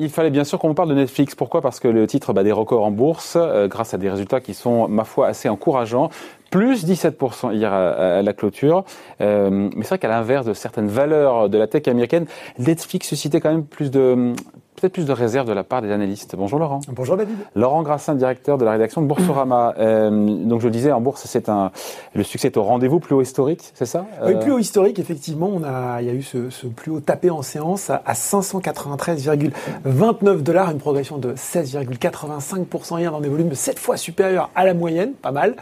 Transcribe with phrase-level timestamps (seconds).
[0.00, 1.34] Il fallait bien sûr qu'on parle de Netflix.
[1.34, 1.60] Pourquoi?
[1.60, 4.54] Parce que le titre bat des records en bourse euh, grâce à des résultats qui
[4.54, 6.08] sont, ma foi, assez encourageants.
[6.50, 8.84] Plus 17% hier à, la clôture.
[9.20, 12.24] Euh, mais c'est vrai qu'à l'inverse de certaines valeurs de la tech américaine,
[12.58, 14.32] Netflix suscitait quand même plus de
[14.80, 16.34] peut-être plus de réserve de la part des analystes.
[16.36, 16.80] Bonjour Laurent.
[16.88, 17.36] Bonjour David.
[17.54, 19.74] Laurent Grassin, directeur de la rédaction de Boursorama.
[19.78, 21.70] Euh, donc je le disais, en bourse, c'est un
[22.14, 24.06] le succès est au rendez-vous, plus haut historique, c'est ça?
[24.24, 25.50] Oui, plus haut historique, effectivement.
[25.52, 30.42] On a, il y a eu ce, ce plus haut tapé en séance à, 593,29
[30.42, 35.12] dollars, une progression de 16,85% hier dans des volumes 7 fois supérieurs à la moyenne,
[35.12, 35.56] pas mal.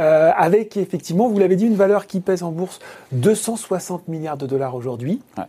[0.00, 2.80] Euh, avec effectivement, vous l'avez dit, une valeur qui pèse en bourse
[3.12, 5.22] 260 milliards de dollars aujourd'hui.
[5.38, 5.44] Ouais.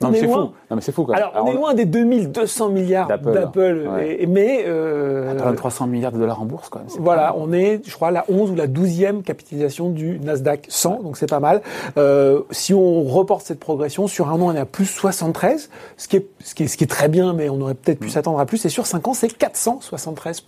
[0.00, 0.38] Non, mais c'est fou.
[0.38, 1.06] Non, mais c'est fou.
[1.12, 3.88] Alors, on, est loin des 2200 milliards d'Apple,
[4.28, 6.88] mais euh, 300 milliards de dollars en bourse quand même.
[6.98, 11.16] Voilà, on est, je crois, la 11 ou la 12e capitalisation du Nasdaq 100, donc
[11.16, 11.62] c'est pas mal.
[11.96, 16.08] Euh, si on reporte cette progression sur un an, on est à plus 73, ce
[16.08, 18.08] qui est ce qui est, ce qui est très bien, mais on aurait peut-être pu
[18.08, 18.10] mm.
[18.10, 18.64] s'attendre à plus.
[18.64, 20.42] Et sur 5 ans, c'est 473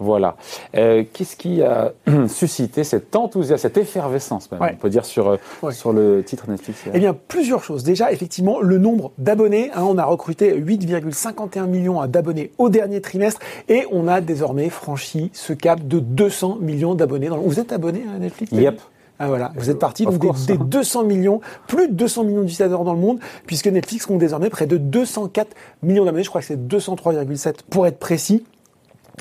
[0.00, 0.36] voilà.
[0.76, 1.92] Euh, Qu'est-ce qui a
[2.28, 6.98] suscité cet enthousiasme, cette effervescence, on peut dire, sur, euh, sur le titre Netflix Eh
[6.98, 7.84] bien, plusieurs choses.
[7.84, 9.70] Déjà, effectivement, le nombre d'abonnés.
[9.74, 15.30] Hein, on a recruté 8,51 millions d'abonnés au dernier trimestre et on a désormais franchi
[15.32, 17.28] ce cap de 200 millions d'abonnés.
[17.28, 18.80] Vous êtes abonné à Netflix Yep.
[19.20, 22.92] Ah voilà, vous êtes parti donc des, 200 millions, plus de 200 millions d'utilisateurs dans
[22.92, 26.22] le monde, puisque Netflix compte désormais près de 204 millions d'abonnés.
[26.22, 28.44] Je crois que c'est 203,7 pour être précis.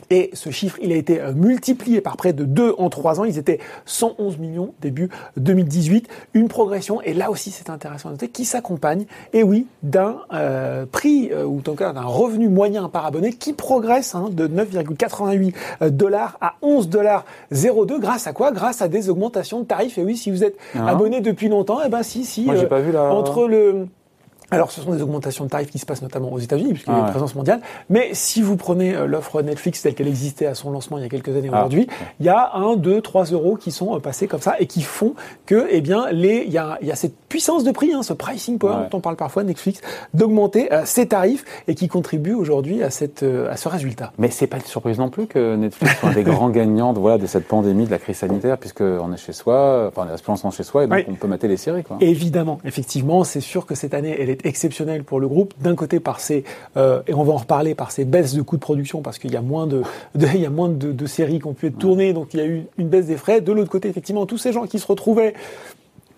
[0.09, 3.25] Et ce chiffre, il a été euh, multiplié par près de 2 en 3 ans.
[3.25, 6.07] Ils étaient 111 millions début 2018.
[6.33, 10.85] Une progression, et là aussi c'est intéressant à noter, qui s'accompagne, et oui, d'un euh,
[10.85, 14.47] prix, euh, ou en tout cas d'un revenu moyen par abonné qui progresse hein, de
[14.47, 17.99] 9,88 dollars à 11 dollars 02.
[17.99, 18.51] Grâce à quoi?
[18.51, 19.97] Grâce à des augmentations de tarifs.
[19.97, 20.87] Et oui, si vous êtes ah.
[20.87, 22.45] abonné depuis longtemps, eh ben si, si.
[22.45, 23.11] Moi, j'ai pas vu la...
[23.11, 23.87] Entre le
[24.49, 26.95] alors, ce sont des augmentations de tarifs qui se passent notamment aux États-Unis, puisqu'il y
[26.95, 27.59] a une ah présence mondiale.
[27.89, 31.05] Mais si vous prenez euh, l'offre Netflix telle qu'elle existait à son lancement il y
[31.05, 31.57] a quelques années ah.
[31.57, 31.87] aujourd'hui,
[32.21, 34.83] il y a 1, 2, 3 euros qui sont euh, passés comme ça et qui
[34.83, 35.15] font
[35.45, 38.03] que, eh bien, les, il y a, il y a cette puissance de prix, hein,
[38.03, 39.81] ce pricing power dont on parle parfois Netflix,
[40.13, 44.13] d'augmenter euh, ses tarifs et qui contribue aujourd'hui à cette, à ce résultat.
[44.17, 46.99] Mais c'est pas une surprise non plus que Netflix soit un des grands gagnants de,
[46.99, 50.51] voilà, de cette pandémie, de la crise sanitaire, puisqu'on est chez soi, enfin, on est
[50.51, 51.97] chez soi et donc on peut mater les séries, quoi.
[51.99, 55.53] Évidemment, effectivement, c'est sûr que cette année, elle est exceptionnelle pour le groupe.
[55.61, 56.43] D'un côté par ces
[56.75, 59.31] euh, et on va en reparler par ces baisses de coûts de production parce qu'il
[59.31, 59.81] y a moins de,
[60.15, 62.45] il y a moins de, séries qui ont pu être tournées, donc il y a
[62.45, 63.41] eu une baisse des frais.
[63.41, 65.33] De l'autre côté, effectivement, tous ces gens qui se retrouvaient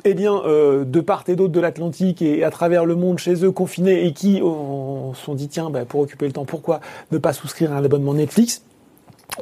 [0.06, 3.46] eh bien, euh, de part et d'autre de l'Atlantique et à travers le monde chez
[3.46, 6.80] eux confinés et qui se sont dit tiens, ben, pour occuper le temps, pourquoi
[7.12, 8.64] ne pas souscrire à un abonnement Netflix?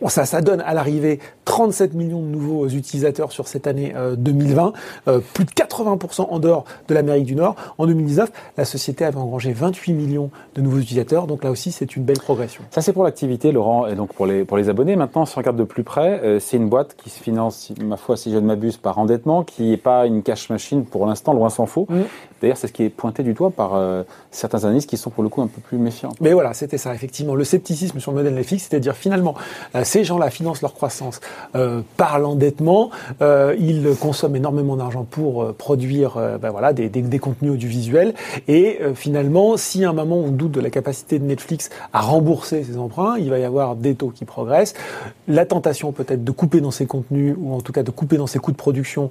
[0.08, 4.74] Ça, ça donne à l'arrivée 37 millions de nouveaux utilisateurs sur cette année 2020,
[5.08, 7.56] euh, euh, plus de 80% en dehors de l'Amérique du Nord.
[7.78, 11.96] En 2019, la société avait engrangé 28 millions de nouveaux utilisateurs, donc là aussi c'est
[11.96, 12.64] une belle progression.
[12.72, 14.96] Ça c'est pour l'activité, Laurent, et donc pour les, pour les abonnés.
[14.96, 17.97] Maintenant, si on regarde de plus près, euh, c'est une boîte qui se finance, ma
[17.97, 21.34] foi, si je ne m'abuse, par endettement, qui n'est pas une cash machine pour l'instant,
[21.34, 21.88] loin s'en faut.
[21.90, 22.02] Mm.
[22.42, 23.81] D'ailleurs, c'est ce qui est pointé du doigt par
[24.30, 26.12] certains analystes qui sont pour le coup un peu plus méfiants.
[26.22, 27.34] Mais voilà, c'était ça, effectivement.
[27.34, 29.34] Le scepticisme sur le modèle Netflix, c'est-à-dire finalement,
[29.84, 31.20] ces gens-là financent leur croissance
[31.56, 32.90] euh, par l'endettement.
[33.22, 38.14] Euh, ils consomment énormément d'argent pour euh, produire ben voilà, des, des, contenus audiovisuels.
[38.48, 42.64] Et finalement, si à un moment on doute de la capacité de Netflix à rembourser
[42.64, 44.74] ses emprunts, il va y avoir des taux qui progressent.
[45.28, 48.28] La tentation peut-être de couper dans ses contenus ou en tout cas de couper dans
[48.28, 49.09] ses coûts de production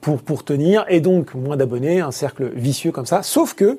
[0.00, 0.84] pour, pour tenir.
[0.88, 3.22] Et donc moins d'abonnés, un cercle vicieux comme ça.
[3.22, 3.78] Sauf que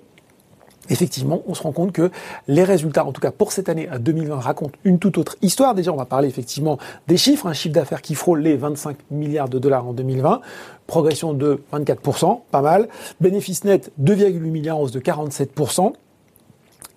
[0.90, 2.12] effectivement, on se rend compte que
[2.48, 5.76] les résultats, en tout cas pour cette année 2020, racontent une toute autre histoire.
[5.76, 6.78] Déjà, on va parler effectivement
[7.08, 10.42] des chiffres, un chiffre d'affaires qui frôle les 25 milliards de dollars en 2020,
[10.88, 12.88] progression de 24%, pas mal.
[13.22, 15.94] Bénéfice net 2,8 milliards, hausse de 47%.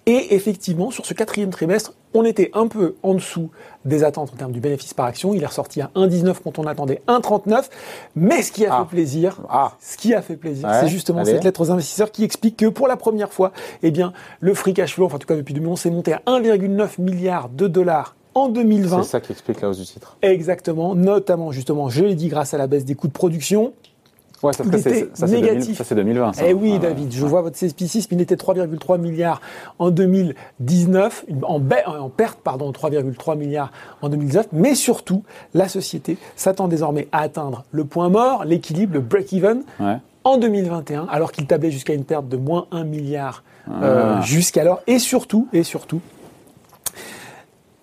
[0.06, 3.50] Et effectivement, sur ce quatrième trimestre, on était un peu en dessous
[3.84, 5.34] des attentes en termes du bénéfice par action.
[5.34, 7.66] Il est ressorti à 1,19 quand on attendait 1,39.
[8.16, 8.78] Mais ce qui a ah.
[8.80, 9.72] fait plaisir, ah.
[9.80, 12.88] ce qui a fait plaisir, c'est justement cette lettre aux investisseurs qui explique que pour
[12.88, 13.52] la première fois,
[13.82, 16.22] eh bien, le free cash flow, enfin, en tout cas depuis 2011, s'est monté à
[16.26, 19.02] 1,9 milliard de dollars en 2020.
[19.02, 20.16] C'est ça qui explique la hausse du titre.
[20.22, 23.74] Exactement, notamment justement, je l'ai dit, grâce à la baisse des coûts de production,
[24.42, 25.76] Ouais, ça, c'est négatif.
[25.76, 26.32] Ça, c'est 2020.
[26.46, 28.14] Eh oui, David, je vois votre scepticisme.
[28.14, 29.40] Il était 3,3 milliards
[29.78, 33.70] en 2019, en, en perte, pardon, 3,3 milliards
[34.00, 34.48] en 2019.
[34.52, 39.62] Mais surtout, la société s'attend désormais à atteindre le point mort, l'équilibre, le break-even,
[40.24, 44.20] en 2021, alors qu'il tablait jusqu'à une perte de moins 1 milliard euh, ah.
[44.22, 44.80] jusqu'alors.
[44.86, 46.00] Et surtout, et surtout,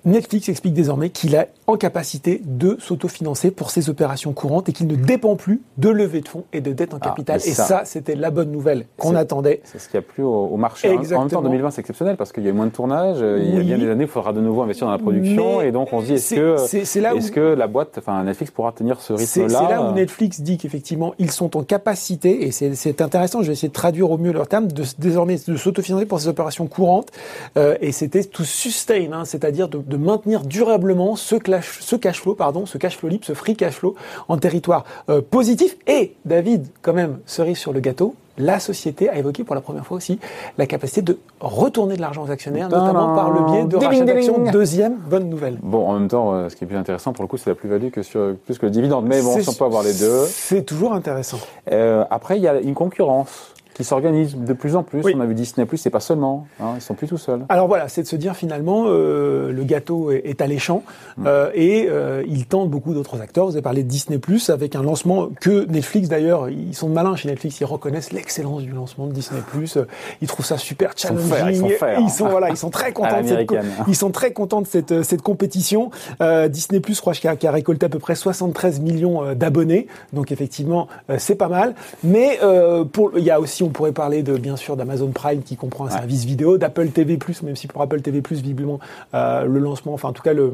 [0.08, 4.88] Netflix explique désormais qu'il est en capacité de s'autofinancer pour ses opérations courantes et qu'il
[4.88, 7.38] ne dépend plus de levée de fonds et de dette en Ah, capital.
[7.38, 9.62] et ça- ça, c'était la bonne nouvelle qu'on attendait.
[9.66, 10.88] C'est ce qu'il y a plus au, au marché.
[10.88, 11.42] En- En même temps, Exactement.
[11.44, 13.18] 2020, c'est exceptionnel parce qu'il y a eu moins de tournage.
[13.22, 15.60] euh, Il y a bien des années, il faudra de nouveau investir dans la production.
[15.60, 18.72] Mais et donc, on se dit, est-ce que, là où- la boîte, enfin, Netflix pourra
[18.72, 23.02] tenir ce rythme-là c'est là où Netflix dit qu'effectivement, ils sont en capacité, et c'est
[23.02, 26.20] intéressant, je vais essayer de traduire au mieux leur terme, de, désormais de s'autofinancer pour
[26.22, 27.10] ces opérations courantes.
[27.58, 32.22] Euh, et c'était to sustain, hein, c'est-à-dire de, de maintenir durablement ce, clash, ce cash
[32.22, 33.96] flow, pardon, ce cash flow libre, ce free cash flow
[34.28, 35.78] en territoire euh, positif.
[35.88, 39.86] Et David, quand même, cerise sur le gâteau, la société a évoqué pour la première
[39.86, 40.20] fois aussi
[40.58, 43.88] la capacité de retourner de l'argent aux actionnaires, Tadam notamment par le biais de Ding,
[43.88, 44.52] rachat ding, d'actions.
[44.52, 45.58] Deuxième bonne nouvelle.
[45.62, 47.56] Bon, en même temps, euh, ce qui est plus intéressant pour le coup, c'est la
[47.56, 49.06] plus-value que sur plus que le dividende.
[49.08, 50.26] Mais bon, si on peut avoir les deux.
[50.26, 51.40] C'est toujours intéressant.
[51.72, 55.04] Euh, après, il y a une concurrence qui s'organise de plus en plus.
[55.04, 55.14] Oui.
[55.16, 56.48] On a vu Disney+, c'est pas seulement.
[56.60, 57.46] Hein, ils sont plus tout seuls.
[57.50, 60.84] Alors voilà, c'est de se dire finalement euh, le gâteau est, est alléchant
[61.26, 63.46] euh, et euh, il tente beaucoup d'autres acteurs.
[63.46, 67.16] Vous avez parlé de Disney Plus avec un lancement que Netflix d'ailleurs, ils sont malins
[67.16, 69.78] chez Netflix, ils reconnaissent l'excellence du lancement de Disney Plus.
[70.22, 71.30] Ils trouvent ça super sont challenging.
[71.30, 72.00] fers, ils sont fers.
[72.00, 73.22] Ils sont voilà, ils sont très contents.
[73.22, 73.52] de cette,
[73.88, 75.92] ils sont très contents de cette euh, cette compétition.
[76.22, 79.24] Euh, Disney Plus, je crois, qui a, qui a récolté à peu près 73 millions
[79.24, 79.88] euh, d'abonnés.
[80.14, 81.76] Donc effectivement, euh, c'est pas mal.
[82.04, 85.44] Mais euh, pour, il y a aussi, on pourrait parler de bien sûr d'Amazon Prime
[85.44, 85.94] qui comprend un Ouais.
[85.94, 88.80] service vidéo, d'Apple TV+, même si pour Apple TV+, visiblement,
[89.14, 90.52] euh, le lancement, enfin en tout cas le,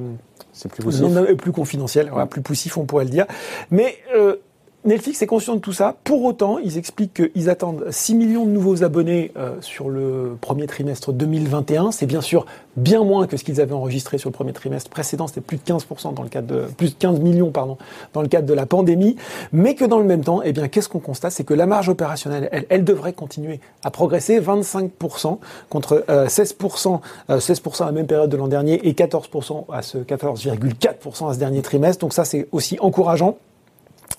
[0.52, 2.26] C'est plus confidentiel, Ouais.
[2.26, 3.26] plus poussif, on pourrait le dire.
[3.72, 4.36] Mais euh,
[4.86, 5.96] Netflix est conscient de tout ça.
[6.04, 10.68] Pour autant, ils expliquent qu'ils attendent 6 millions de nouveaux abonnés euh, sur le premier
[10.68, 11.94] trimestre 2021.
[11.94, 12.46] C'est bien sûr
[12.76, 15.28] bien moins que ce qu'ils avaient enregistré sur le premier trimestre précédent.
[15.28, 17.78] C'était plus de 15% dans le cadre de, plus de 15 millions, pardon,
[18.12, 19.16] dans le cadre de la pandémie.
[19.54, 21.32] Mais que dans le même temps, eh bien, qu'est-ce qu'on constate?
[21.32, 25.38] C'est que la marge opérationnelle, elle, devrait continuer à progresser 25%
[25.70, 27.00] contre euh, 16%,
[27.30, 31.34] euh, 16% à la même période de l'an dernier et 14% à ce 14,4% à
[31.34, 32.02] ce dernier trimestre.
[32.02, 33.38] Donc ça, c'est aussi encourageant.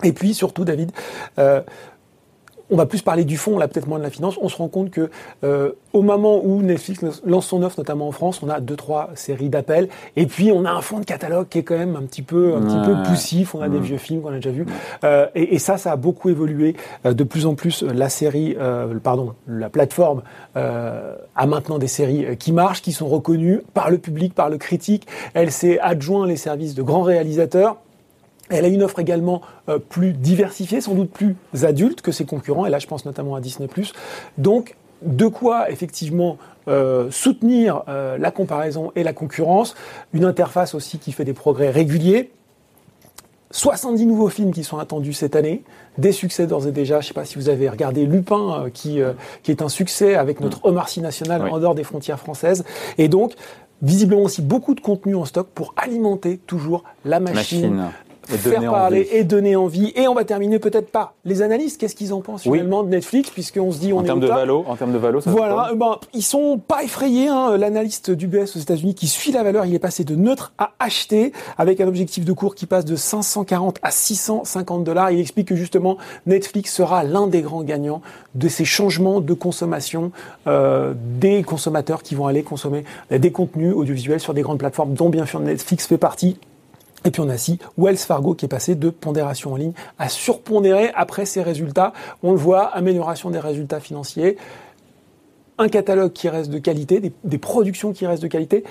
[0.04, 0.92] Et puis surtout, David,
[1.38, 1.62] euh,
[2.70, 4.38] on va plus parler du fond, là peut-être moins de la finance.
[4.40, 5.10] On se rend compte que
[5.44, 9.10] euh, au moment où Netflix lance son offre, notamment en France, on a deux trois
[9.14, 12.02] séries d'appels, et puis on a un fond de catalogue qui est quand même un
[12.02, 13.54] petit peu un petit peu poussif.
[13.54, 14.66] On a des vieux films qu'on a déjà vus,
[15.04, 16.74] Euh, et, et ça, ça a beaucoup évolué.
[17.04, 20.22] De plus en plus, la série, euh, pardon, la plateforme
[20.54, 25.06] a maintenant des séries qui marchent, qui sont reconnues par le public, par le critique.
[25.34, 27.76] Elle s'est adjoint les services de grands réalisateurs.
[28.50, 32.66] Elle a une offre également euh, plus diversifiée, sans doute plus adulte que ses concurrents,
[32.66, 33.68] et là je pense notamment à Disney+.
[34.38, 36.38] Donc, de quoi effectivement
[36.68, 39.74] euh, soutenir euh, la comparaison et la concurrence,
[40.12, 42.30] une interface aussi qui fait des progrès réguliers,
[43.54, 45.62] 70 nouveaux films qui sont attendus cette année,
[45.96, 46.96] des succès d'ores et déjà.
[47.00, 49.12] Je ne sais pas si vous avez regardé Lupin, euh, qui, euh,
[49.44, 51.50] qui est un succès avec notre Omar Sy national Oui.
[51.52, 52.64] en dehors des frontières françaises.
[52.98, 53.34] Et donc,
[53.80, 57.90] visiblement aussi beaucoup de contenu en stock pour alimenter toujours la machine, Machine.
[58.32, 59.16] Et faire parler envie.
[59.16, 59.92] et donner envie.
[59.96, 61.80] Et on va terminer peut-être par les analystes.
[61.80, 62.58] Qu'est-ce qu'ils en pensent Oui.
[62.58, 64.98] finalement de Netflix, puisqu'on se dit on En est termes de valo, en termes de
[64.98, 67.28] valo, ça Voilà, ben, ils sont pas effrayés.
[67.28, 67.56] Hein.
[67.56, 71.32] L'analyste d'UBS aux États-Unis qui suit la valeur, il est passé de neutre à acheter
[71.58, 75.10] avec un objectif de cours qui passe de 540 à 650 dollars.
[75.10, 78.02] Il explique que justement Netflix sera l'un des grands gagnants
[78.34, 80.12] de ces changements de consommation
[80.46, 85.08] euh, des consommateurs qui vont aller consommer des contenus audiovisuels sur des grandes plateformes, dont
[85.08, 86.38] bien sûr Netflix fait partie.
[87.04, 90.08] Et puis on a aussi Wells Fargo qui est passé de pondération en ligne à
[90.08, 91.92] surpondéré après ses résultats.
[92.22, 94.38] On le voit, amélioration des résultats financiers,
[95.58, 98.64] un catalogue qui reste de qualité, des productions qui restent de qualité,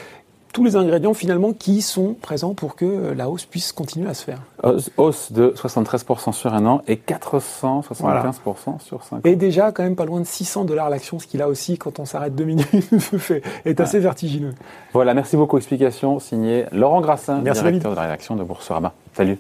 [0.54, 4.24] tous les ingrédients finalement qui sont présents pour que la hausse puisse continuer à se
[4.24, 4.40] faire.
[4.98, 9.22] Hausse- de 73% sur un an et 475% sur 5 ans.
[9.26, 12.00] Et déjà quand même pas loin de 600 dollars l'action, ce qui là aussi quand
[12.00, 12.68] on s'arrête deux minutes
[13.18, 14.54] fait- est assez vertigineux.
[14.94, 15.58] Voilà, merci beaucoup.
[15.58, 18.94] Explication signée Laurent Grassin, Merci, directeur de la rédaction de Boursorama.
[19.14, 19.38] Salut.